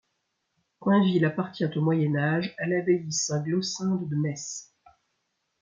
[0.79, 4.73] Coinville appartient au Moyen Âge à l'abbaye Saint- Glossinde de Metz.